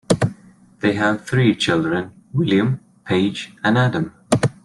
[0.79, 4.15] They have three children, William, Paige, and Adam.